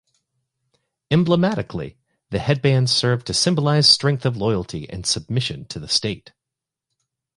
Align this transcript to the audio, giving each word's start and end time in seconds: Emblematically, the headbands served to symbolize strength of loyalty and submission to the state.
Emblematically, 1.11 1.99
the 2.31 2.39
headbands 2.39 2.91
served 2.91 3.27
to 3.27 3.35
symbolize 3.35 3.87
strength 3.87 4.25
of 4.25 4.35
loyalty 4.35 4.89
and 4.89 5.05
submission 5.05 5.63
to 5.65 5.77
the 5.77 5.87
state. 5.87 6.31